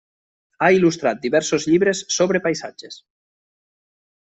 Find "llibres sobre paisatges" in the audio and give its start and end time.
1.75-3.01